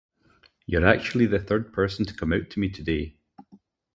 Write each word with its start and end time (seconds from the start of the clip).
You’re 0.65 0.83
actually 0.87 1.27
the 1.27 1.37
third 1.37 1.71
person 1.71 2.05
to 2.05 2.13
come 2.15 2.33
out 2.33 2.49
to 2.49 2.59
me 2.59 2.69
today. 2.69 3.17